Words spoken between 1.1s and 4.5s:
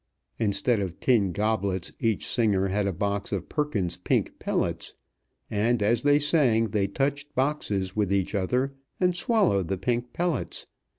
goblets each singer had a box of Perkins's Pink